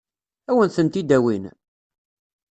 [0.49, 1.45] Ad wen-tent-id-awin?